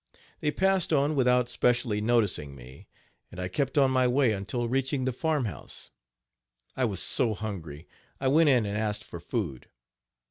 [0.39, 2.87] They passed on without specially noticing me,
[3.31, 5.91] and I kept on my way until reaching the farmhouse.
[6.75, 7.87] I was so hungry,
[8.19, 9.67] I went in and asked for food.